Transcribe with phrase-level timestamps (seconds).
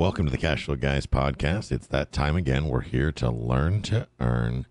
[0.00, 1.70] Welcome to the Cash Flow Guys podcast.
[1.70, 2.68] It's that time again.
[2.68, 4.66] We're here to learn to earn.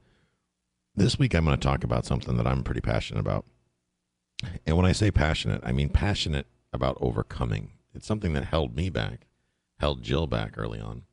[0.95, 3.45] This week, I'm going to talk about something that I'm pretty passionate about.
[4.66, 7.73] And when I say passionate, I mean passionate about overcoming.
[7.94, 9.27] It's something that held me back,
[9.77, 11.03] held Jill back early on,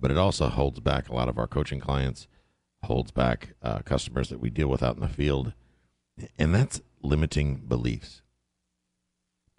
[0.00, 2.26] but it also holds back a lot of our coaching clients,
[2.82, 5.52] holds back uh, customers that we deal with out in the field.
[6.36, 8.22] And that's limiting beliefs.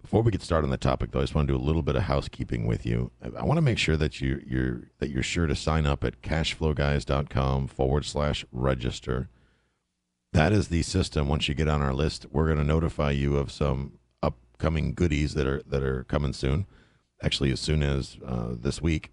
[0.02, 1.82] Before we get started on the topic, though, I just want to do a little
[1.82, 3.12] bit of housekeeping with you.
[3.22, 6.20] I want to make sure that you, you're that you're sure to sign up at
[6.22, 9.28] cashflowguys.com forward slash register.
[10.32, 11.28] That is the system.
[11.28, 15.34] Once you get on our list, we're going to notify you of some upcoming goodies
[15.34, 16.66] that are that are coming soon.
[17.22, 19.12] Actually, as soon as uh, this week,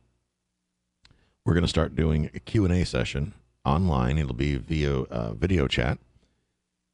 [1.45, 4.17] we're going to start doing a Q and A session online.
[4.17, 5.99] It'll be via uh, video chat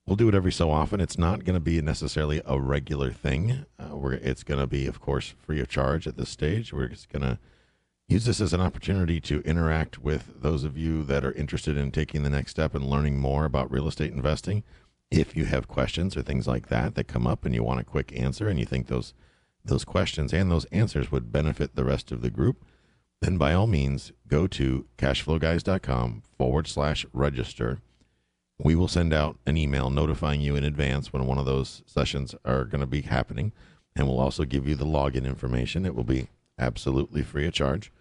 [0.07, 1.01] We'll do it every so often.
[1.01, 3.65] It's not going to be necessarily a regular thing.
[3.79, 6.71] Uh, we're, it's going to be, of course, free of charge at this stage.
[6.71, 7.39] We're just going to
[8.07, 11.91] use this as an opportunity to interact with those of you that are interested in
[11.91, 14.63] taking the next step and learning more about real estate investing.
[15.09, 17.83] If you have questions or things like that that come up and you want a
[17.83, 19.13] quick answer and you think those
[19.63, 22.63] those questions and those answers would benefit the rest of the group,
[23.21, 27.79] then by all means go to cashflowguys.com forward slash register
[28.57, 32.35] we will send out an email notifying you in advance when one of those sessions
[32.45, 33.51] are going to be happening.
[33.95, 35.85] And we'll also give you the login information.
[35.85, 37.91] It will be absolutely free of charge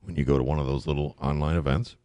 [0.00, 1.96] when you go to one of those little online events.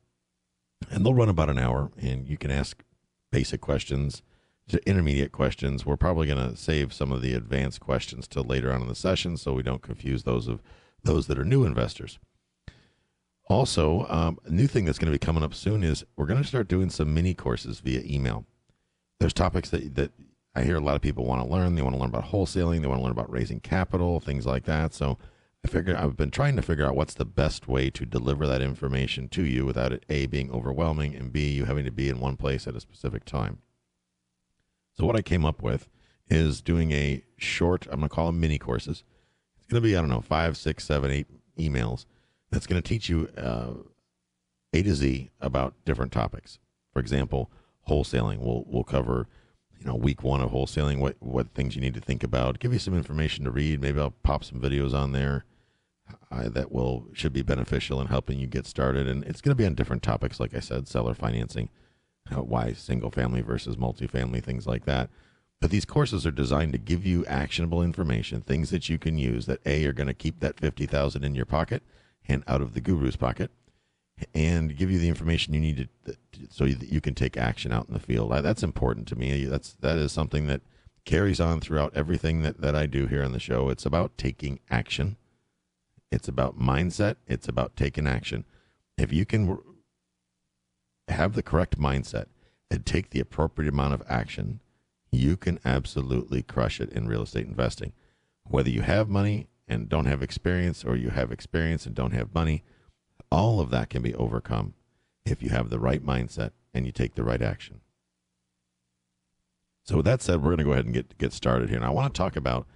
[0.89, 2.83] And they'll run about an hour, and you can ask
[3.31, 4.21] basic questions
[4.69, 5.85] to intermediate questions.
[5.85, 8.95] We're probably going to save some of the advanced questions till later on in the
[8.95, 10.61] session so we don't confuse those of
[11.03, 12.19] those that are new investors.
[13.49, 16.41] Also, um, a new thing that's going to be coming up soon is we're going
[16.41, 18.45] to start doing some mini courses via email.
[19.19, 20.11] There's topics that, that
[20.55, 21.73] I hear a lot of people want to learn.
[21.73, 24.65] They want to learn about wholesaling, they want to learn about raising capital, things like
[24.65, 24.93] that.
[24.93, 25.17] So
[25.65, 28.61] I figure I've been trying to figure out what's the best way to deliver that
[28.61, 32.19] information to you without it A being overwhelming and B you having to be in
[32.19, 33.59] one place at a specific time.
[34.93, 35.89] So what I came up with
[36.29, 39.03] is doing a short, I'm going to call them mini courses.
[39.57, 41.27] It's going to be, I don't know, five, six, seven, eight
[41.57, 42.05] emails
[42.51, 43.73] that's going to teach you uh,
[44.73, 46.59] A to Z about different topics.
[46.93, 47.49] For example,
[47.87, 48.39] wholesaling.
[48.39, 49.27] We'll we'll cover
[49.79, 52.59] you know week one of wholesaling, what what things you need to think about.
[52.59, 53.81] Give you some information to read.
[53.81, 55.45] Maybe I'll pop some videos on there
[56.31, 59.07] uh, that will should be beneficial in helping you get started.
[59.07, 61.69] And it's going to be on different topics, like I said, seller financing,
[62.31, 65.09] uh, why single family versus multifamily, things like that.
[65.61, 69.45] But these courses are designed to give you actionable information, things that you can use
[69.45, 71.83] that a are going to keep that fifty thousand in your pocket
[72.29, 73.51] and out of the guru's pocket
[74.33, 76.15] and give you the information you need to,
[76.49, 78.31] so that you can take action out in the field.
[78.31, 79.45] That's important to me.
[79.45, 80.61] That's that is something that
[81.05, 83.69] carries on throughout everything that, that I do here on the show.
[83.69, 85.17] It's about taking action.
[86.11, 87.15] It's about mindset.
[87.27, 88.45] It's about taking action.
[88.97, 89.57] If you can
[91.07, 92.25] have the correct mindset
[92.69, 94.59] and take the appropriate amount of action,
[95.11, 97.93] you can absolutely crush it in real estate investing.
[98.43, 102.33] Whether you have money and don't have experience, or you have experience and don't have
[102.33, 102.63] money,
[103.31, 104.73] all of that can be overcome
[105.25, 107.81] if you have the right mindset and you take the right action.
[109.83, 111.77] So, with that said, we're going to go ahead and get, get started here.
[111.77, 112.67] And I want to talk about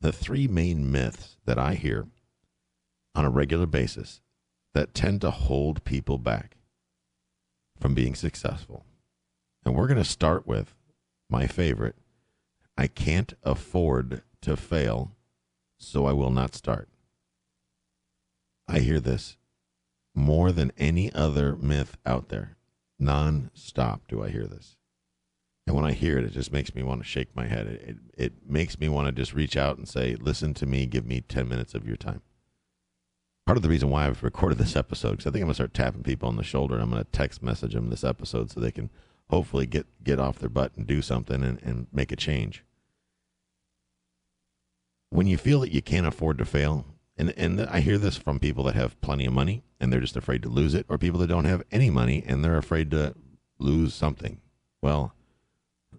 [0.00, 2.08] the three main myths that I hear
[3.14, 4.20] on a regular basis
[4.74, 6.56] that tend to hold people back
[7.78, 8.84] from being successful.
[9.64, 10.74] And we're going to start with
[11.28, 11.96] my favorite
[12.80, 15.12] I can't afford to fail
[15.80, 16.88] so I will not start.
[18.68, 19.36] I hear this
[20.14, 22.56] more than any other myth out there.
[22.98, 24.76] Non stop do I hear this.
[25.66, 27.66] And when I hear it, it just makes me want to shake my head.
[27.66, 30.86] It, it, it, makes me want to just reach out and say, listen to me,
[30.86, 32.22] give me 10 minutes of your time.
[33.46, 35.54] Part of the reason why I've recorded this episode, because I think I'm going to
[35.54, 36.74] start tapping people on the shoulder.
[36.74, 38.90] And I'm going to text message them this episode so they can
[39.28, 42.64] hopefully get get off their butt and do something and, and make a change.
[45.10, 46.86] When you feel that you can't afford to fail,
[47.16, 50.16] and and I hear this from people that have plenty of money and they're just
[50.16, 53.14] afraid to lose it, or people that don't have any money and they're afraid to
[53.58, 54.40] lose something.
[54.82, 55.14] Well,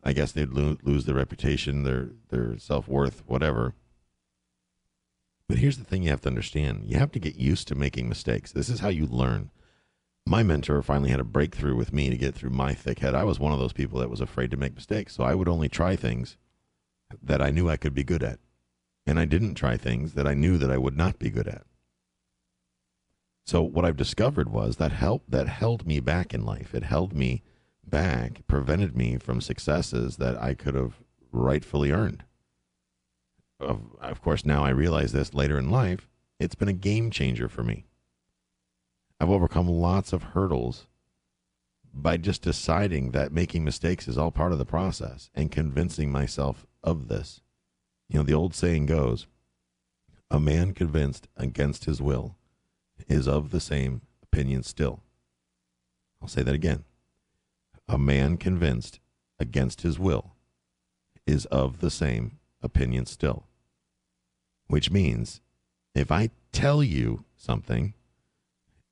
[0.04, 3.76] I guess they'd lo- lose their reputation, their their self worth, whatever.
[5.48, 8.08] But here's the thing you have to understand: you have to get used to making
[8.08, 8.52] mistakes.
[8.52, 9.52] This is how you learn.
[10.26, 13.16] My mentor finally had a breakthrough with me to get through my thick head.
[13.16, 15.50] I was one of those people that was afraid to make mistakes, so I would
[15.50, 16.38] only try things
[17.22, 18.40] that I knew I could be good at,
[19.06, 21.64] and I didn't try things that I knew that I would not be good at.
[23.46, 26.74] So what I've discovered was that help that held me back in life.
[26.74, 27.44] It held me
[27.84, 31.02] back, prevented me from successes that I could have
[31.32, 32.24] rightfully earned.
[33.60, 36.08] Of, of course, now I realize this later in life.
[36.40, 37.86] It's been a game changer for me.
[39.20, 40.88] I've overcome lots of hurdles
[41.94, 46.66] by just deciding that making mistakes is all part of the process and convincing myself
[46.84, 47.42] of this.
[48.12, 49.26] You know, the old saying goes
[50.30, 52.36] a man convinced against his will
[53.08, 55.02] is of the same opinion still.
[56.22, 56.84] I'll say that again.
[57.88, 59.00] A man convinced
[59.40, 60.36] against his will
[61.26, 63.48] is of the same opinion still.
[64.68, 65.40] Which means
[65.96, 67.94] if I tell you something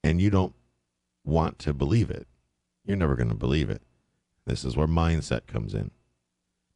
[0.02, 0.56] and you don't
[1.26, 2.28] want to believe it,
[2.86, 3.82] you're never going to believe it.
[4.46, 5.92] This is where mindset comes in.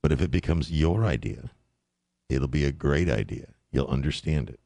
[0.02, 1.52] But if it becomes your idea,
[2.34, 3.48] it'll be a great idea.
[3.72, 4.60] You'll understand it.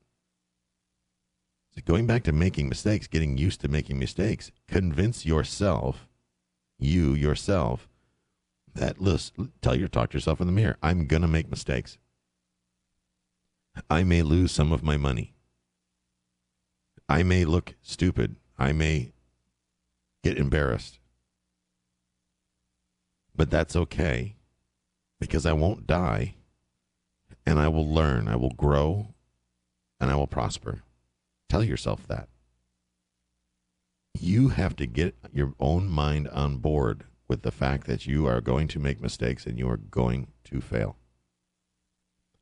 [1.76, 6.08] So going back to making mistakes, getting used to making mistakes, convince yourself,
[6.80, 7.88] you yourself,
[8.74, 10.78] that listen, tell your talk to yourself in the mirror.
[10.82, 11.98] I'm gonna make mistakes.
[13.90, 15.36] I may lose some of my money.
[17.10, 18.36] I may look stupid.
[18.58, 19.12] I may
[20.24, 21.00] get embarrassed.
[23.36, 24.36] But that's okay
[25.20, 26.37] because I won't die
[27.48, 29.14] and I will learn, I will grow,
[30.02, 30.84] and I will prosper.
[31.48, 32.28] Tell yourself that.
[34.20, 38.42] You have to get your own mind on board with the fact that you are
[38.42, 40.98] going to make mistakes and you are going to fail.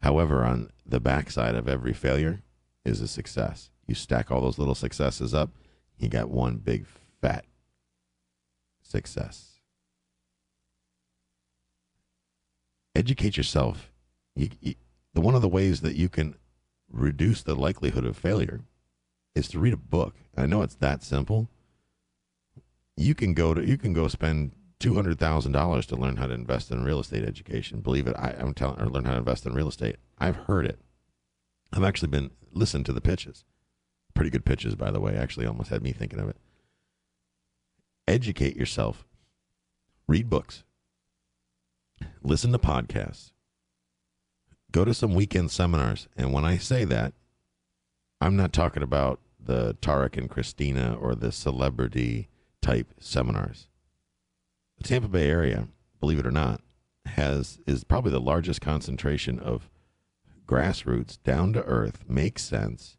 [0.02, 2.42] However, on the backside of every failure
[2.84, 3.70] is a success.
[3.86, 5.52] You stack all those little successes up,
[6.00, 6.88] you got one big
[7.22, 7.46] fat
[8.82, 9.60] success.
[12.96, 13.92] Educate yourself.
[14.36, 14.76] You, you,
[15.16, 16.36] the one of the ways that you can
[16.92, 18.62] reduce the likelihood of failure
[19.34, 20.16] is to read a book.
[20.38, 21.50] I know it's that simple.
[22.98, 26.28] You can go to you can go spend two hundred thousand dollars to learn how
[26.28, 27.80] to invest in real estate education.
[27.80, 29.96] Believe it, I, am telling or learn how to invest in real estate.
[30.20, 30.80] I've heard it.
[31.72, 33.46] I've actually been listened to the pitches.
[34.14, 35.16] Pretty good pitches, by the way.
[35.16, 36.38] Actually, almost had me thinking of it.
[38.06, 39.06] Educate yourself.
[40.08, 40.64] Read books.
[42.22, 43.32] Listen to podcasts.
[44.76, 46.10] Go to some weekend seminars.
[46.18, 47.14] And when I say that,
[48.20, 52.28] I'm not talking about the Tarek and Christina or the celebrity
[52.62, 53.70] type seminars.
[54.78, 55.70] The Tampa Bay area,
[56.02, 56.60] believe it or not,
[57.06, 59.70] has is probably the largest concentration of
[60.46, 62.98] grassroots, down to earth, makes sense,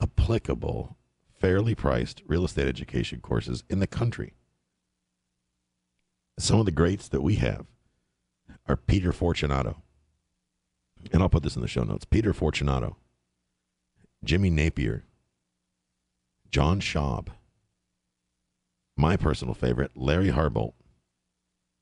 [0.00, 0.96] applicable,
[1.40, 4.34] fairly priced real estate education courses in the country.
[6.38, 7.66] Some of the greats that we have
[8.68, 9.82] are Peter Fortunato.
[11.12, 12.04] And I'll put this in the show notes.
[12.04, 12.96] Peter Fortunato,
[14.24, 15.04] Jimmy Napier,
[16.50, 17.28] John Schaub,
[18.96, 20.72] my personal favorite, Larry Harbolt.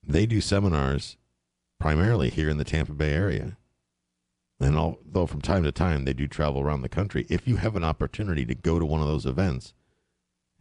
[0.06, 1.16] They do seminars
[1.78, 3.56] primarily here in the Tampa Bay area.
[4.60, 7.76] And although from time to time they do travel around the country, if you have
[7.76, 9.74] an opportunity to go to one of those events,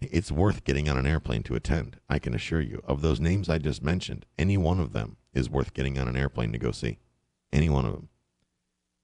[0.01, 1.98] it's worth getting on an airplane to attend.
[2.10, 2.81] I can assure you.
[2.86, 6.17] Of those names I just mentioned, any one of them is worth getting on an
[6.17, 7.00] airplane to go see.
[7.51, 8.10] Any one of them.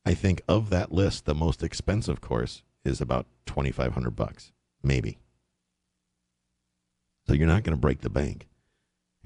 [0.05, 4.51] I think of that list, the most expensive course is about 2500 bucks,
[4.81, 5.19] maybe.
[7.27, 8.47] So you're not going to break the bank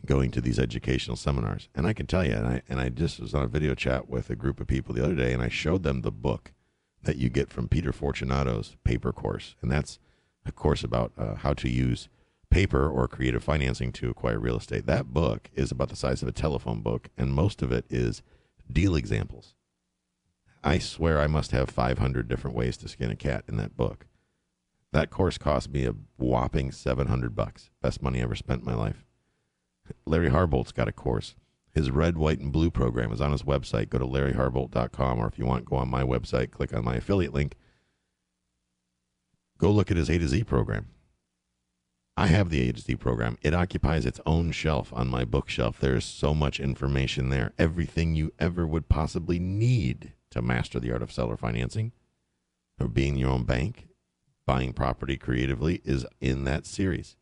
[0.06, 1.70] going to these educational seminars.
[1.74, 4.10] And I can tell you, and I, and I just was on a video chat
[4.10, 6.52] with a group of people the other day, and I showed them the book
[7.04, 9.56] that you get from Peter Fortunato's paper course.
[9.62, 10.00] And that's
[10.46, 12.10] a course about uh, how to use
[12.50, 14.86] paper or creative financing to acquire real estate.
[14.86, 18.22] That book is about the size of a telephone book, and most of it is
[18.72, 19.56] deal examples.
[20.64, 24.08] I swear I must have 500 different ways to skin a cat in that book.
[24.94, 27.72] That course cost me a whopping 700 bucks.
[27.82, 29.04] Best money I ever spent in my life.
[30.06, 31.36] Larry Harbolt's got a course.
[31.74, 33.90] His red, white, and blue program is on his website.
[33.90, 37.34] Go to larryharbolt.com, or if you want, go on my website, click on my affiliate
[37.34, 37.56] link.
[39.58, 40.90] Go look at his A to Z program.
[42.16, 43.40] I have the A to Z program.
[43.42, 45.80] It occupies its own shelf on my bookshelf.
[45.80, 47.54] There's so much information there.
[47.58, 51.92] Everything you ever would possibly need to master the art of seller financing
[52.80, 53.88] or being your own bank,
[54.46, 57.16] buying property creatively is in that series.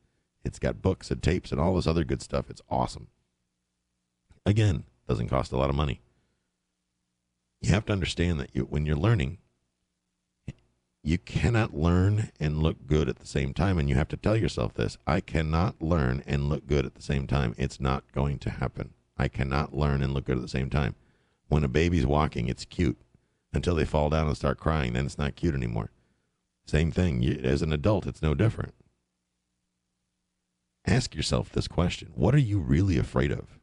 [0.43, 2.49] It's got books and tapes and all this other good stuff.
[2.49, 3.07] It's awesome.
[4.45, 6.01] Again, doesn't cost a lot of money.
[7.61, 9.37] You have to understand that you, when you're learning,
[11.03, 13.77] you cannot learn and look good at the same time.
[13.77, 17.01] And you have to tell yourself this I cannot learn and look good at the
[17.01, 17.53] same time.
[17.57, 18.93] It's not going to happen.
[19.17, 20.95] I cannot learn and look good at the same time.
[21.51, 22.97] When a baby's walking, it's cute
[23.51, 24.93] until they fall down and start crying.
[24.93, 25.91] Then it's not cute anymore.
[26.65, 27.21] Same thing.
[27.21, 28.73] You, as an adult, it's no different.
[30.87, 33.59] Ask yourself this question What are you really afraid of?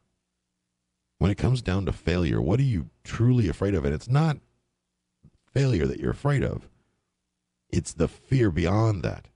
[1.17, 3.85] When it comes down to failure, what are you truly afraid of?
[3.85, 4.37] And it's not
[5.51, 6.69] failure that you're afraid of
[7.71, 9.29] it's the fear beyond that.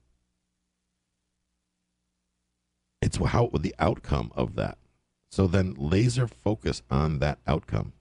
[3.01, 4.77] It's how the outcome of that.
[5.31, 7.93] So then laser focus on that outcome.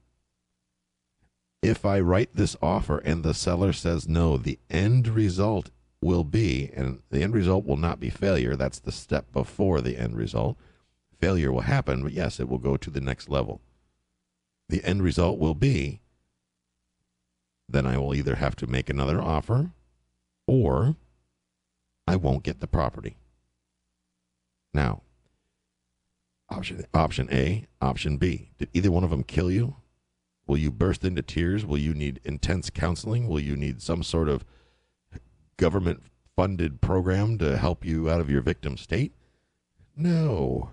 [1.62, 6.71] If I write this offer and the seller says no, the end result will be,
[6.75, 8.57] and the end result will not be failure.
[8.57, 10.57] That's the step before the end result.
[11.21, 13.61] Failure will happen, but yes, it will go to the next level.
[14.69, 16.00] The end result will be
[17.73, 19.71] then I will either have to make another offer
[20.47, 20.97] or
[22.07, 23.16] I won't get the property.
[24.75, 25.02] Now,
[26.50, 28.50] option option A, option B.
[28.59, 29.76] Did either one of them kill you?
[30.47, 31.65] Will you burst into tears?
[31.65, 33.29] Will you need intense counseling?
[33.29, 34.45] Will you need some sort of
[35.57, 36.03] government
[36.35, 39.13] funded program to help you out of your victim state?
[39.97, 40.71] No.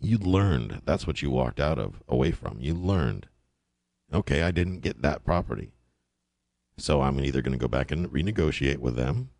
[0.00, 0.82] You learned.
[0.84, 2.58] That's what you walked out of, away from.
[2.60, 3.26] You learned.
[4.12, 5.72] Okay, I didn't get that property.
[6.76, 9.30] So I'm either going to go back and renegotiate with them.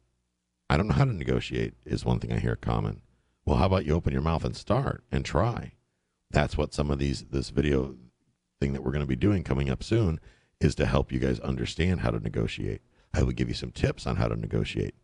[0.69, 3.03] I don't know how to negotiate, is one thing I hear common.
[3.45, 5.73] Well, how about you open your mouth and start and try?
[6.31, 7.97] That's what some of these, this video
[8.61, 10.21] thing that we're going to be doing coming up soon
[10.61, 12.83] is to help you guys understand how to negotiate.
[13.15, 14.95] I will give you some tips on how to negotiate.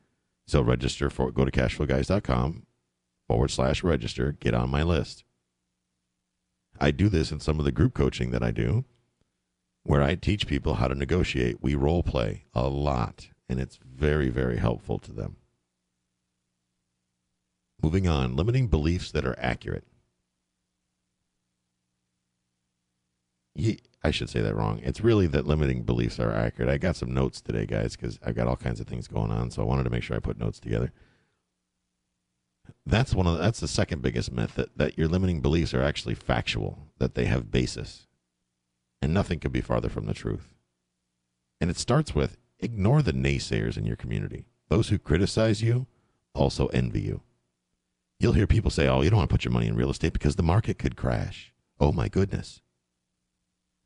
[0.47, 2.67] So register for go to cashflowguys.com
[3.27, 5.25] forward slash register, get on my list.
[6.81, 8.85] I do this in some of the group coaching that I do
[9.85, 11.63] where I teach people how to negotiate.
[11.63, 15.37] We role play a lot, and it's very, very helpful to them.
[17.83, 19.85] Moving on, limiting beliefs that are accurate.
[23.57, 24.81] I should say that wrong.
[24.83, 26.69] It's really that limiting beliefs are accurate.
[26.69, 29.51] I got some notes today, guys, because I've got all kinds of things going on,
[29.51, 30.93] so I wanted to make sure I put notes together.
[32.85, 35.83] That's one of the, that's the second biggest myth that, that your limiting beliefs are
[35.83, 38.07] actually factual, that they have basis.
[39.01, 40.55] And nothing could be farther from the truth.
[41.61, 44.47] And it starts with ignore the naysayers in your community.
[44.69, 45.87] Those who criticize you
[46.35, 47.23] also envy you.
[48.19, 50.13] You'll hear people say, oh, you don't want to put your money in real estate
[50.13, 51.53] because the market could crash.
[51.79, 52.61] Oh my goodness.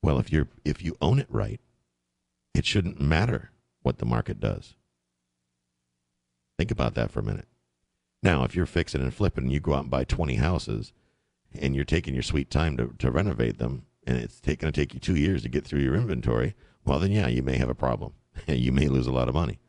[0.03, 1.61] Well, if you're if you own it right,
[2.55, 3.51] it shouldn't matter
[3.83, 4.75] what the market does.
[6.59, 7.49] Think about that for a minute.
[8.23, 10.93] Now, if you're fixing and flipping and you go out and buy 20 houses
[11.55, 14.93] and you're taking your sweet time to, to renovate them, and it's going to take
[14.93, 17.75] you two years to get through your inventory, well, then yeah, you may have a
[17.75, 18.15] problem.
[18.47, 19.61] And you may lose a lot of money.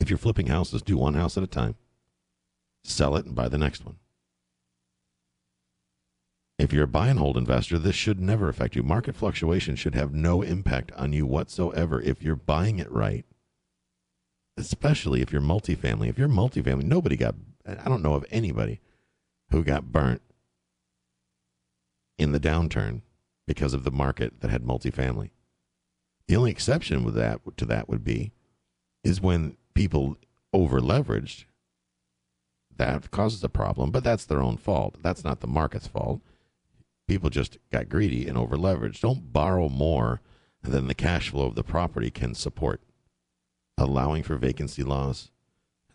[0.00, 1.76] If you're flipping houses, do one house at a time,
[2.82, 3.96] sell it, and buy the next one.
[6.58, 8.82] If you're a buy and hold investor, this should never affect you.
[8.82, 13.24] Market fluctuation should have no impact on you whatsoever if you're buying it right.
[14.56, 16.08] Especially if you're multifamily.
[16.08, 17.34] If you're multifamily, nobody got,
[17.66, 18.80] I don't know of anybody
[19.50, 20.22] who got burnt
[22.18, 23.02] in the downturn
[23.48, 25.30] because of the market that had multifamily.
[26.28, 28.32] The only exception with that to that would be
[29.02, 30.16] is when people
[30.52, 31.44] over leveraged.
[32.76, 34.96] That causes a problem, but that's their own fault.
[35.02, 36.20] That's not the market's fault.
[37.06, 39.00] People just got greedy and over leveraged.
[39.00, 40.20] Don't borrow more
[40.62, 42.80] than the cash flow of the property can support.
[43.76, 45.30] Allowing for vacancy loss,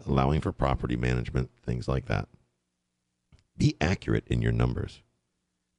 [0.05, 2.27] allowing for property management, things like that.
[3.57, 5.01] Be accurate in your numbers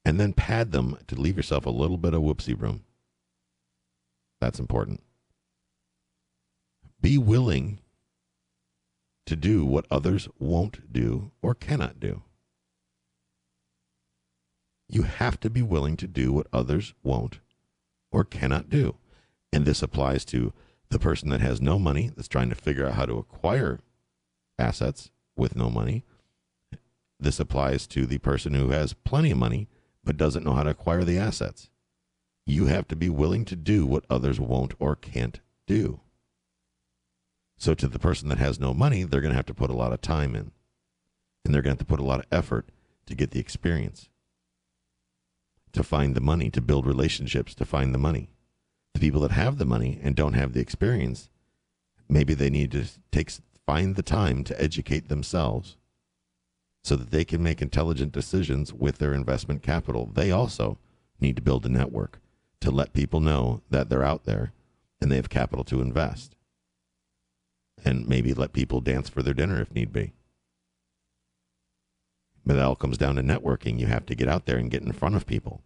[0.05, 2.85] and then pad them to leave yourself a little bit of whoopsie room.
[4.41, 5.03] That's important.
[7.01, 7.81] Be willing
[9.27, 12.23] to do what others won't do or cannot do.
[14.91, 17.39] You have to be willing to do what others won't
[18.11, 18.97] or cannot do.
[19.53, 20.53] And this applies to
[20.89, 23.79] the person that has no money, that's trying to figure out how to acquire
[24.59, 26.05] assets with no money.
[27.21, 29.69] This applies to the person who has plenty of money
[30.03, 31.71] but doesn't know how to acquire the assets.
[32.47, 36.01] You have to be willing to do what others won't or can't do.
[37.59, 39.77] So to the person that has no money, they're going to have to put a
[39.77, 40.51] lot of time in.
[41.45, 42.71] And they're going to have to put a lot of effort
[43.07, 44.09] to get the experience,
[45.73, 48.31] to find the money, to build relationships, to find the money.
[48.95, 51.31] The people that have the money and don't have the experience,
[52.09, 53.31] maybe they need to take
[53.67, 55.77] find the time to educate themselves
[56.83, 60.11] so that they can make intelligent decisions with their investment capital.
[60.13, 60.79] They also
[61.21, 62.21] need to build a network
[62.61, 64.53] to let people know that they're out there
[65.01, 66.35] and they have capital to invest.
[67.85, 70.13] And maybe let people dance for their dinner if need be.
[72.45, 73.79] But it all comes down to networking.
[73.79, 75.63] You have to get out there and get in front of people.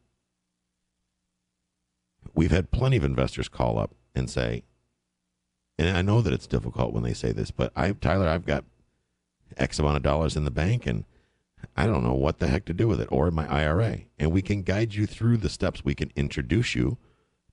[2.35, 4.65] We've had plenty of investors call up and say,
[5.79, 8.65] and I know that it's difficult when they say this, but I, Tyler, I've got
[9.57, 11.05] X amount of dollars in the bank and
[11.77, 14.01] I don't know what the heck to do with it or my IRA.
[14.19, 15.85] And we can guide you through the steps.
[15.85, 16.99] We can introduce you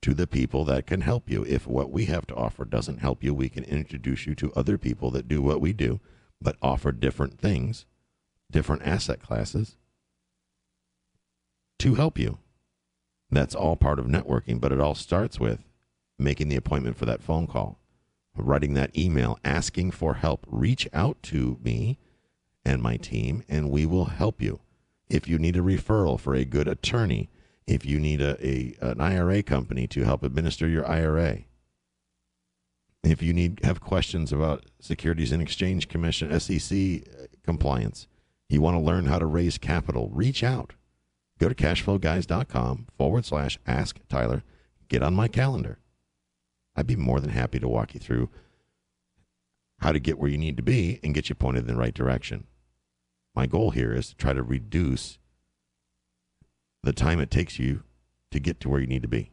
[0.02, 1.44] to the people that can help you.
[1.48, 4.76] If what we have to offer doesn't help you, we can introduce you to other
[4.76, 6.00] people that do what we do,
[6.40, 7.86] but offer different things,
[8.52, 9.76] different asset classes
[11.80, 12.38] to help you.
[13.30, 15.64] That's all part of networking, but it all starts with
[16.18, 17.78] making the appointment for that phone call
[18.36, 21.98] writing that email asking for help, reach out to me
[22.64, 24.60] and my team, and we will help you.
[25.08, 27.28] If you need a referral for a good attorney,
[27.66, 31.40] if you need a, a an IRA company to help administer your IRA,
[33.02, 38.06] if you need have questions about Securities and Exchange Commission SEC uh, compliance,
[38.52, 40.74] you want to learn how to raise capital, reach out.
[41.38, 44.42] Go to cashflowguys.com forward slash ask Tyler.
[44.88, 45.78] Get on my calendar.
[46.76, 48.30] I'd be more than happy to walk you through
[49.80, 51.94] how to get where you need to be and get you pointed in the right
[51.94, 52.46] direction.
[53.34, 55.18] My goal here is to try to reduce
[56.82, 57.82] the time it takes you
[58.30, 59.30] to get to where you need to be.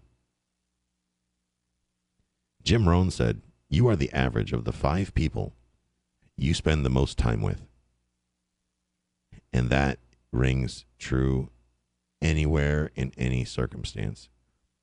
[2.63, 5.53] Jim Rohn said, You are the average of the five people
[6.37, 7.68] you spend the most time with.
[9.51, 9.99] And that
[10.31, 11.49] rings true
[12.21, 14.29] anywhere in any circumstance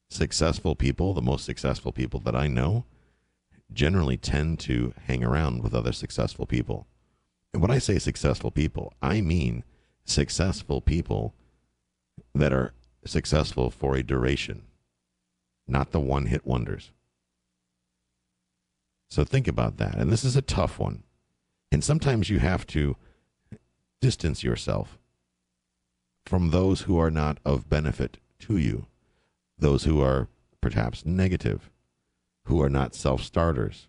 [0.09, 2.85] successful people, the most successful people that I know,
[3.73, 6.87] generally tend to hang around with other successful people.
[7.53, 9.65] And when I say successful people, I mean
[10.05, 11.35] successful people
[12.35, 12.73] that are
[13.05, 14.63] successful for a duration,
[15.67, 16.93] not the one hit wonders.
[19.09, 19.97] So think about that.
[19.97, 21.03] And this is a tough one.
[21.73, 22.97] And sometimes you have to
[24.07, 24.99] distance yourself
[26.25, 28.87] from those who are not of benefit to you
[29.59, 30.29] those who are
[30.61, 31.71] perhaps negative,
[32.45, 33.89] who are not self starters.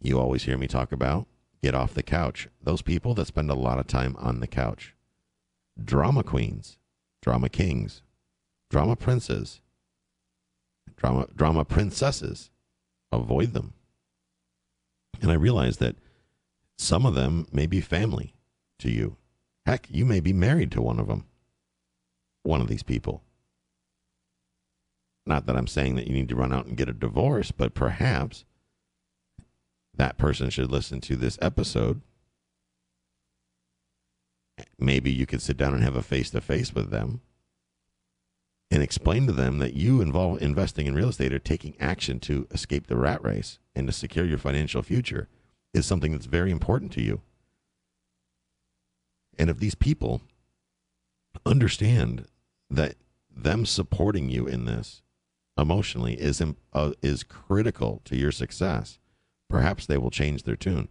[0.00, 1.26] You always hear me talk about
[1.64, 2.46] get off the couch.
[2.62, 4.94] Those people that spend a lot of time on the couch.
[5.82, 6.78] Drama queens,
[7.20, 8.02] drama kings,
[8.70, 9.60] drama princes,
[10.94, 12.50] drama drama princesses.
[13.10, 13.72] Avoid them.
[15.20, 15.96] And I realize that
[16.76, 18.34] some of them may be family
[18.78, 19.16] to you.
[19.66, 21.26] Heck, you may be married to one of them.
[22.42, 23.22] One of these people.
[25.26, 27.74] Not that I'm saying that you need to run out and get a divorce, but
[27.74, 28.44] perhaps
[29.94, 32.00] that person should listen to this episode.
[34.78, 37.20] Maybe you could sit down and have a face to face with them
[38.70, 42.46] and explain to them that you involve investing in real estate or taking action to
[42.50, 45.28] escape the rat race and to secure your financial future
[45.74, 47.20] is something that's very important to you.
[49.38, 50.22] And if these people
[51.46, 52.26] understand
[52.68, 52.96] that
[53.30, 55.02] them supporting you in this
[55.56, 58.98] emotionally is uh, is critical to your success,
[59.48, 60.88] perhaps they will change their tune.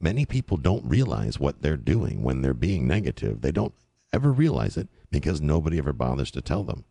[0.00, 3.40] Many people don't realize what they're doing when they're being negative.
[3.40, 3.74] They don't
[4.12, 6.84] ever realize it because nobody ever bothers to tell them.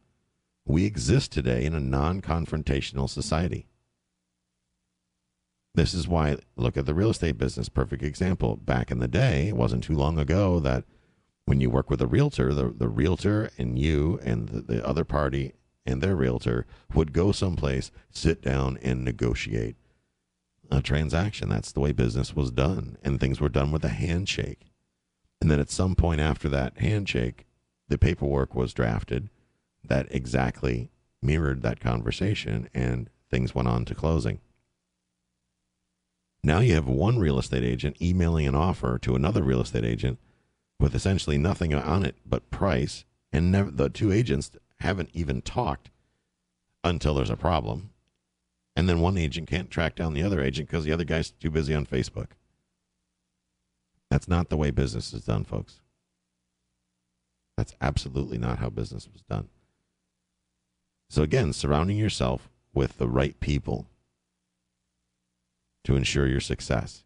[0.66, 3.68] We exist today in a non-confrontational society.
[5.74, 8.58] This is why look at the real estate business, perfect example.
[8.58, 10.84] Back in the day, it wasn't too long ago that
[11.48, 15.06] when you work with a realtor, the, the realtor and you and the, the other
[15.06, 15.54] party
[15.86, 19.78] and their realtor would go someplace, sit down, and negotiate
[20.70, 21.48] a transaction.
[21.48, 22.98] That's the way business was done.
[23.02, 24.66] And things were done with a handshake.
[25.40, 27.46] And then at some point after that handshake,
[27.88, 29.30] the paperwork was drafted
[29.86, 34.42] that exactly mirrored that conversation, and things went on to closing.
[36.44, 40.20] Now you have one real estate agent emailing an offer to another real estate agent
[40.80, 45.90] with essentially nothing on it but price, and never, the two agents haven't even talked
[46.84, 47.90] until there's a problem.
[48.76, 51.50] And then one agent can't track down the other agent because the other guy's too
[51.50, 52.28] busy on Facebook.
[54.12, 55.82] That's not the way business is done, folks.
[57.58, 59.50] That's absolutely not how business was done.
[61.10, 63.88] So, again, surrounding yourself with the right people
[65.84, 67.04] to ensure your success.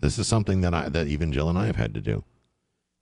[0.00, 2.24] This is something that I that even Jill and I have had to do.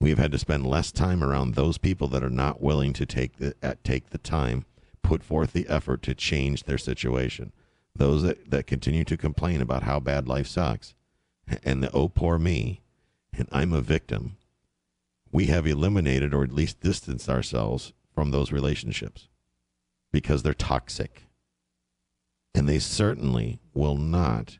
[0.03, 3.05] We have had to spend less time around those people that are not willing to
[3.05, 4.65] take the uh, take the time,
[5.01, 7.53] put forth the effort to change their situation.
[7.95, 10.93] Those that, that continue to complain about how bad life sucks,
[11.63, 12.81] and the oh poor me,
[13.31, 14.35] and I'm a victim.
[15.31, 19.29] We have eliminated or at least distanced ourselves from those relationships
[20.11, 21.27] because they're toxic.
[22.53, 24.57] And they certainly will not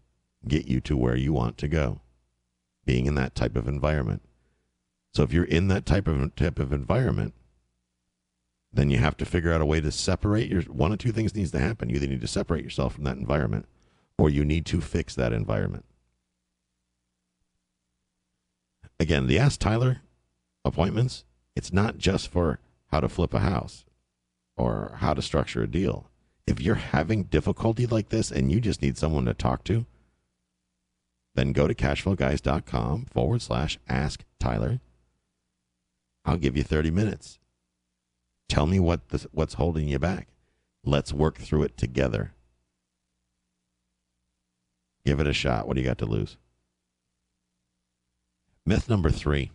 [0.47, 1.99] get you to where you want to go,
[2.85, 4.21] being in that type of environment.
[5.13, 7.33] So if you're in that type of type of environment,
[8.71, 11.35] then you have to figure out a way to separate your one of two things
[11.35, 11.89] needs to happen.
[11.89, 13.67] You either need to separate yourself from that environment
[14.17, 15.85] or you need to fix that environment.
[18.99, 20.01] Again, the Ask Tyler
[20.65, 22.59] appointments, it's not just for
[22.91, 23.85] how to flip a house
[24.55, 26.09] or how to structure a deal.
[26.47, 29.85] If you're having difficulty like this and you just need someone to talk to,
[31.35, 34.79] then go to cashflowguys.com forward slash ask Tyler.
[36.25, 37.39] I'll give you 30 minutes.
[38.49, 40.27] Tell me what what's holding you back.
[40.85, 42.33] Let's work through it together.
[45.05, 45.67] Give it a shot.
[45.67, 46.37] What do you got to lose?
[48.65, 49.51] Myth number three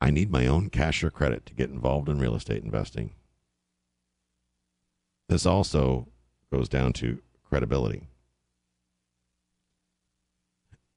[0.00, 3.12] I need my own cash or credit to get involved in real estate investing.
[5.30, 6.08] This also
[6.52, 8.08] goes down to credibility.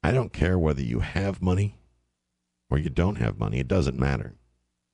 [0.04, 1.78] I don't care whether you have money
[2.69, 4.36] or you don't have money, it doesn't matter.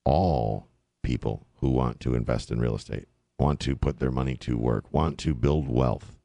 [0.06, 0.68] All
[1.02, 3.08] people who want to invest in real estate,
[3.40, 6.18] want to put their money to work, want to build wealth.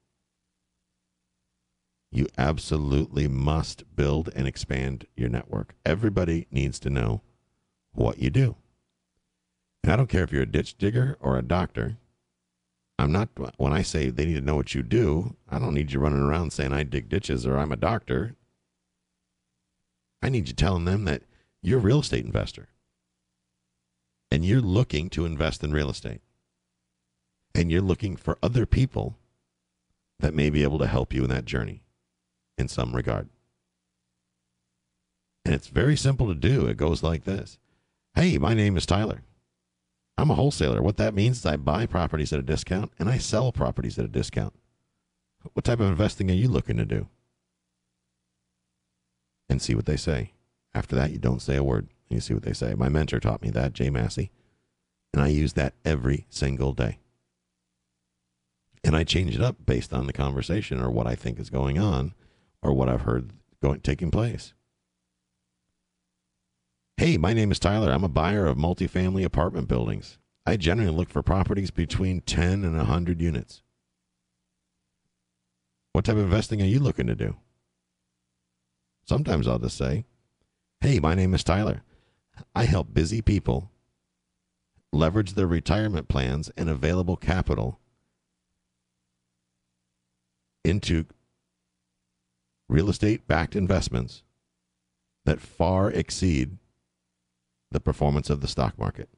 [2.11, 5.75] You absolutely must build and expand your network.
[5.85, 7.23] Everybody needs to know
[7.93, 8.57] what you do.
[9.83, 11.99] And I don't care if you're a ditch digger or a doctor.
[12.99, 15.93] I'm not, when I say they need to know what you do, I don't need
[15.93, 18.35] you running around saying I dig ditches or I'm a doctor.
[20.21, 21.23] I need you telling them that
[21.63, 22.69] you're a real estate investor
[24.31, 26.21] and you're looking to invest in real estate
[27.55, 29.17] and you're looking for other people
[30.21, 31.83] that may be able to help you in that journey
[32.57, 33.29] in some regard.
[35.45, 36.67] And it's very simple to do.
[36.67, 37.59] It goes like this
[38.15, 39.23] Hey, my name is Tyler.
[40.17, 40.83] I'm a wholesaler.
[40.83, 44.05] What that means is I buy properties at a discount and I sell properties at
[44.05, 44.55] a discount.
[45.53, 47.07] What type of investing are you looking to do?
[49.49, 50.33] And see what they say.
[50.75, 51.89] After that, you don't say a word.
[52.09, 52.75] You see what they say.
[52.75, 54.31] My mentor taught me that, Jay Massey.
[55.13, 56.99] And I use that every single day.
[58.85, 61.79] And I change it up based on the conversation or what I think is going
[61.79, 62.15] on
[62.63, 64.55] or what I've heard going taking place.
[66.97, 67.93] Hey, my name is Tyler.
[67.93, 70.19] I'm a buyer of multifamily apartment buildings.
[70.47, 73.63] I generally look for properties between 10 and 100 units.
[75.93, 77.37] What type of investing are you looking to do?
[79.07, 80.05] Sometimes I'll just say,
[80.81, 81.83] Hey, my name is Tyler.
[82.55, 83.73] I help busy people
[84.93, 87.81] leverage their retirement plans and available capital
[90.65, 91.07] into
[92.69, 94.23] real estate backed investments
[95.25, 96.59] that far exceed
[97.73, 99.09] the performance of the stock market.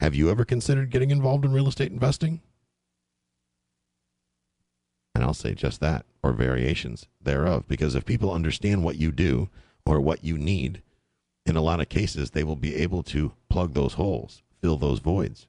[0.00, 2.42] Have you ever considered getting involved in real estate investing?
[5.26, 9.48] I'll say just that, or variations thereof, because if people understand what you do
[9.84, 10.82] or what you need,
[11.44, 15.00] in a lot of cases, they will be able to plug those holes, fill those
[15.00, 15.46] voids.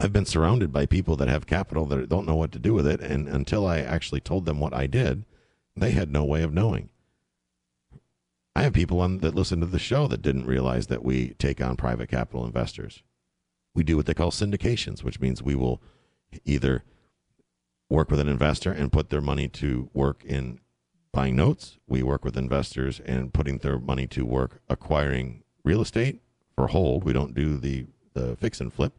[0.00, 2.86] I've been surrounded by people that have capital that don't know what to do with
[2.86, 5.24] it, and until I actually told them what I did,
[5.76, 6.88] they had no way of knowing.
[8.54, 11.60] I have people on that listen to the show that didn't realize that we take
[11.60, 13.02] on private capital investors.
[13.74, 15.80] We do what they call syndications, which means we will
[16.44, 16.82] either
[17.90, 20.60] work with an investor and put their money to work in
[21.12, 21.78] buying notes.
[21.86, 26.20] We work with investors and putting their money to work acquiring real estate
[26.54, 27.04] for hold.
[27.04, 28.92] We don't do the, the fix and flip.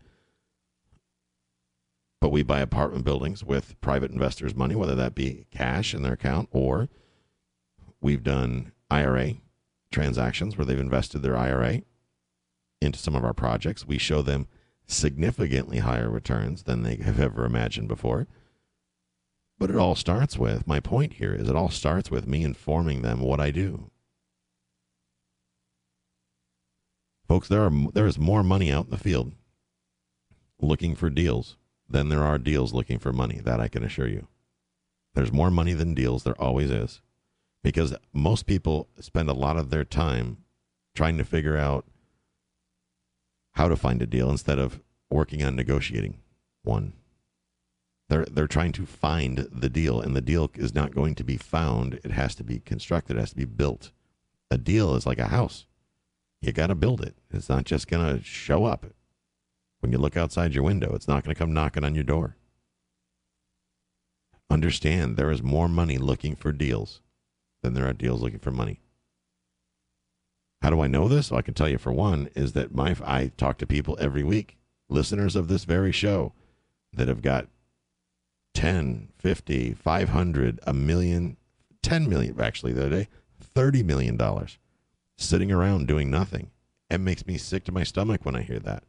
[2.22, 6.14] But we buy apartment buildings with private investors' money, whether that be cash in their
[6.14, 6.90] account or
[8.02, 9.36] we've done IRA
[9.92, 11.82] transactions where they've invested their IRA
[12.82, 13.86] into some of our projects.
[13.86, 14.48] We show them
[14.86, 18.28] significantly higher returns than they have ever imagined before.
[19.60, 23.02] But it all starts with my point here is it all starts with me informing
[23.02, 23.92] them what I do.
[27.28, 29.34] Folks, there are there is more money out in the field
[30.62, 31.58] looking for deals
[31.90, 33.42] than there are deals looking for money.
[33.44, 34.28] That I can assure you.
[35.14, 36.24] There's more money than deals.
[36.24, 37.02] There always is
[37.62, 40.38] because most people spend a lot of their time
[40.96, 41.86] trying to figure out
[43.54, 46.18] how to find a deal instead of working on negotiating
[46.64, 46.94] one.
[48.10, 51.38] They're they're trying to find the deal, and the deal is not going to be
[51.38, 52.00] found.
[52.04, 53.16] It has to be constructed.
[53.16, 53.92] It has to be built.
[54.52, 55.66] A deal is like a house.
[56.42, 57.16] You got to build it.
[57.32, 58.88] It's not just going to show up
[59.80, 60.94] when you look outside your window.
[60.96, 62.36] It's not going to come knocking on your door.
[64.50, 67.02] Understand there is more money looking for deals
[67.62, 68.82] than there are deals looking for money.
[70.62, 71.30] How do I know this?
[71.30, 74.24] Well, I can tell you for one is that my I talk to people every
[74.24, 74.58] week,
[74.90, 76.34] listeners of this very show,
[76.94, 77.48] that have got
[78.54, 81.38] 10, 50, 500, a million,
[81.82, 83.08] 10 million actually the other day,
[83.42, 84.58] 30 million dollars
[85.18, 86.50] sitting around doing nothing.
[86.90, 88.84] It makes me sick to my stomach when I hear that.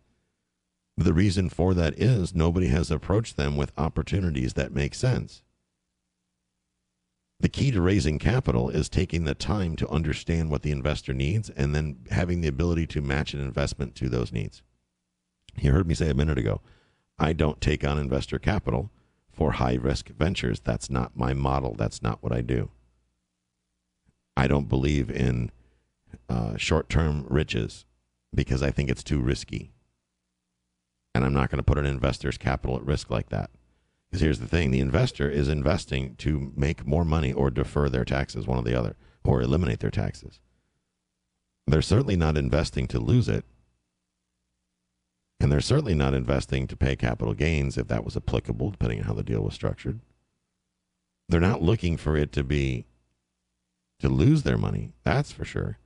[0.97, 5.43] The reason for that is nobody has approached them with opportunities that make sense.
[7.41, 11.49] The key to raising capital is taking the time to understand what the investor needs
[11.51, 14.63] and then having the ability to match an investment to those needs.
[15.57, 16.61] You heard me say a minute ago,
[17.19, 18.91] I don't take on investor capital
[19.33, 20.61] for high risk ventures.
[20.61, 21.75] That's not my model.
[21.75, 22.71] That's not what I do.
[24.37, 25.51] I don't believe in
[26.29, 27.85] uh, short term riches
[28.35, 29.73] because I think it's too risky.
[31.15, 33.51] And I'm not going to put an investor's capital at risk like that.
[34.11, 38.05] Because here's the thing the investor is investing to make more money or defer their
[38.05, 40.41] taxes, one or the other, or eliminate their taxes.
[41.67, 43.45] They're certainly not investing to lose it.
[45.41, 49.07] And they're certainly not investing to pay capital gains if that was applicable, depending on
[49.07, 50.01] how the deal was structured.
[51.29, 52.85] They're not looking for it to be
[54.01, 55.79] to lose their money, that's for sure.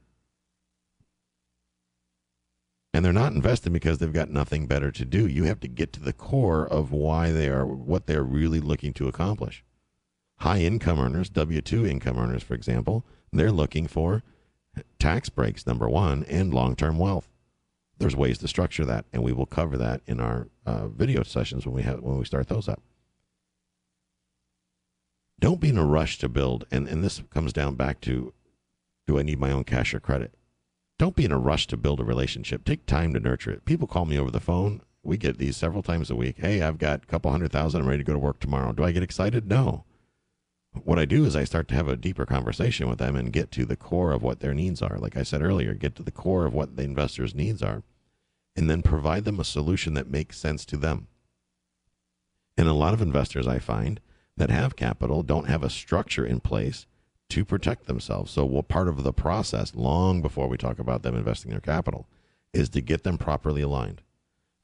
[2.93, 5.27] And they're not investing because they've got nothing better to do.
[5.27, 8.93] You have to get to the core of why they are what they're really looking
[8.95, 9.65] to accomplish.
[10.39, 14.23] High income earners, W 2 income earners, for example, they're looking for
[14.99, 17.29] tax breaks, number one, and long term wealth
[17.99, 21.67] there's ways to structure that, and we will cover that in our uh, video sessions
[21.67, 22.83] when we have when we start those up.
[25.41, 28.33] Don't be in a rush to build, and, and this comes down back to
[29.07, 30.35] do I need my own cash or credit?
[30.99, 32.65] Don't be in a rush to build a relationship.
[32.65, 33.65] Take time to nurture it.
[33.65, 34.81] People call me over the phone.
[35.03, 36.37] We get these several times a week.
[36.39, 37.83] Hey, I've got a couple hundred thousand.
[37.83, 38.73] I'm ready to go to work tomorrow.
[38.73, 39.47] Do I get excited?
[39.47, 39.85] No.
[40.83, 43.51] What I do is I start to have a deeper conversation with them and get
[43.53, 44.99] to the core of what their needs are.
[44.99, 47.83] Like I said earlier, get to the core of what the investor's needs are
[48.57, 51.09] and then provide them a solution that makes sense to them.
[52.57, 54.01] And a lot of investors I find
[54.37, 56.87] that have capital don't have a structure in place
[57.31, 58.33] to protect themselves.
[58.33, 62.07] So, well, part of the process, long before we talk about them investing their capital,
[62.53, 64.03] is to get them properly aligned.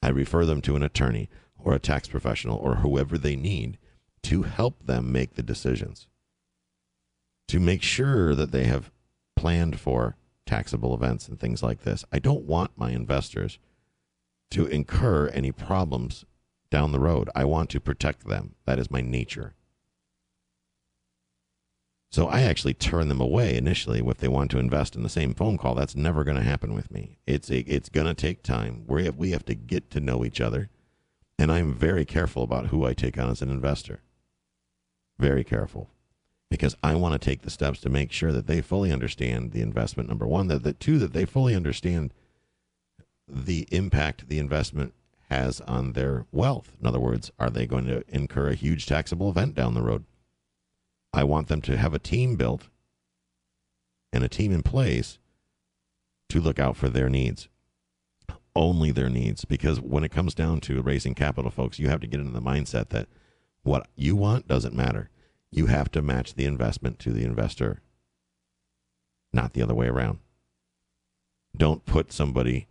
[0.01, 3.77] I refer them to an attorney or a tax professional or whoever they need
[4.31, 6.07] to help them make the decisions,
[7.49, 8.89] to make sure that they have
[9.35, 10.15] planned for
[10.45, 12.05] taxable events and things like this.
[12.13, 13.59] I don't want my investors
[14.51, 16.23] to incur any problems
[16.69, 17.29] down the road.
[17.35, 18.55] I want to protect them.
[18.63, 19.53] That is my nature.
[22.09, 25.33] So I actually turn them away initially if they want to invest in the same
[25.33, 25.75] phone call.
[25.75, 27.17] That's never going to happen with me.
[27.27, 28.85] It's a, it's going to take time.
[28.87, 30.69] We have, we have to get to know each other,
[31.37, 33.99] and I'm very careful about who I take on as an investor.
[35.21, 35.87] Very careful,
[36.49, 39.61] because I want to take the steps to make sure that they fully understand the
[39.61, 40.09] investment.
[40.09, 42.11] Number one, that the two that they fully understand
[43.27, 44.95] the impact the investment
[45.29, 46.73] has on their wealth.
[46.81, 50.05] In other words, are they going to incur a huge taxable event down the road?
[51.13, 52.69] I want them to have a team built
[54.11, 55.19] and a team in place
[56.29, 57.47] to look out for their needs.
[58.55, 59.45] Only their needs.
[59.45, 62.41] Because when it comes down to raising capital, folks, you have to get into the
[62.41, 63.07] mindset that
[63.63, 65.10] what you want doesn't matter.
[65.51, 67.81] You have to match the investment to the investor,
[69.33, 70.19] not the other way around.
[71.55, 72.67] Don't put somebody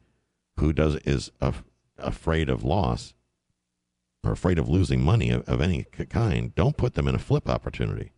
[0.58, 1.64] who does is af-
[1.98, 3.12] afraid of loss
[4.24, 7.48] or afraid of losing money of, of any kind, don't put them in a flip
[7.48, 8.12] opportunity.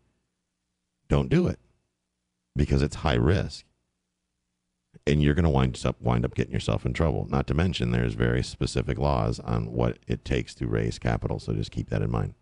[1.09, 1.59] Don't do it
[2.55, 3.65] because it's high risk.
[5.05, 7.27] And you're going to wind up wind up getting yourself in trouble.
[7.29, 11.39] Not to mention, there's very specific laws on what it takes to raise capital.
[11.39, 12.35] So just keep that in mind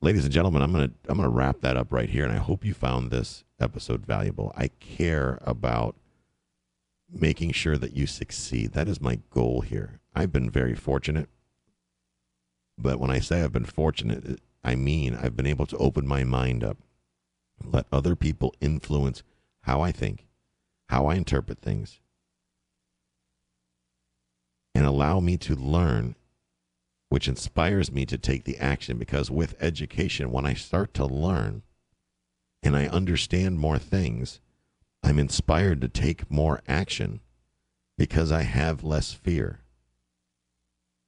[0.00, 2.64] ladies and gentlemen, I'm gonna I'm gonna wrap that up right here, and I hope
[2.64, 4.52] you found this episode valuable.
[4.56, 5.96] I care about
[7.10, 8.72] making sure that you succeed.
[8.72, 10.00] That is my goal here.
[10.14, 11.28] I've been very fortunate.
[12.76, 16.22] But when I say I've been fortunate, I mean I've been able to open my
[16.24, 16.78] mind up,
[17.64, 19.22] let other people influence
[19.62, 20.26] how I think,
[20.88, 22.00] how I interpret things,
[24.74, 26.14] and allow me to learn,
[27.08, 28.98] which inspires me to take the action.
[28.98, 31.62] Because with education, when I start to learn
[32.62, 34.40] and I understand more things,
[35.02, 37.20] I'm inspired to take more action
[37.96, 39.60] because I have less fear.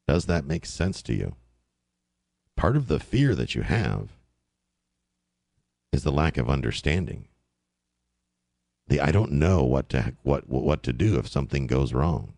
[0.09, 1.37] Does that make sense to you?
[2.61, 4.11] part of the fear that you have
[5.95, 7.27] is the lack of understanding.
[8.89, 12.35] The I don't know what to what what to do if something goes wrong.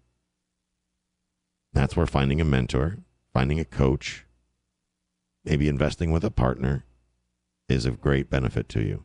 [1.72, 2.98] That's where finding a mentor,
[3.32, 4.26] finding a coach,
[5.44, 6.84] maybe investing with a partner
[7.68, 9.04] is of great benefit to you.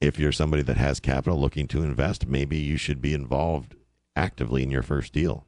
[0.00, 3.76] If you're somebody that has capital looking to invest, maybe you should be involved
[4.14, 5.46] actively in your first deal.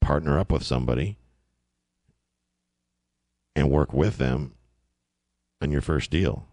[0.00, 1.18] Partner up with somebody
[3.56, 4.54] and work with them
[5.60, 6.46] on your first deal.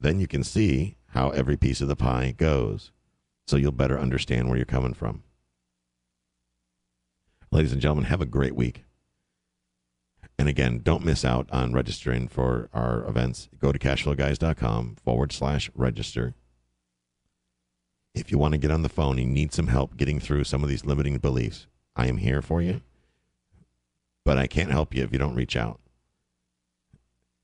[0.00, 2.90] Then you can see how every piece of the pie goes.
[3.46, 5.22] So you'll better understand where you're coming from.
[7.54, 8.82] Ladies and gentlemen, have a great week.
[10.36, 13.48] And again, don't miss out on registering for our events.
[13.60, 16.34] Go to cashflowguys.com forward slash register.
[18.12, 20.64] If you want to get on the phone and need some help getting through some
[20.64, 22.80] of these limiting beliefs, I am here for you.
[24.24, 25.78] But I can't help you if you don't reach out.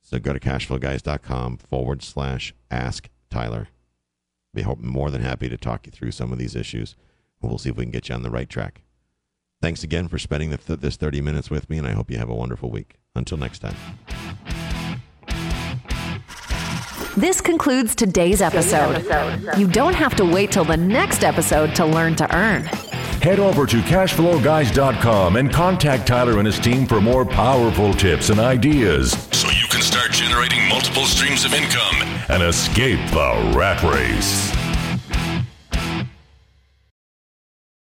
[0.02, 3.68] So go to cashflowguys.com forward slash ask Tyler.
[4.54, 6.96] Be more than happy to talk you through some of these issues.
[7.40, 8.82] We'll see if we can get you on the right track.
[9.62, 12.30] Thanks again for spending th- this 30 minutes with me, and I hope you have
[12.30, 12.96] a wonderful week.
[13.14, 13.74] Until next time.
[17.16, 19.04] This concludes today's episode.
[19.58, 22.64] You don't have to wait till the next episode to learn to earn.
[23.20, 28.40] Head over to cashflowguys.com and contact Tyler and his team for more powerful tips and
[28.40, 31.96] ideas so you can start generating multiple streams of income
[32.30, 34.59] and escape the rat race.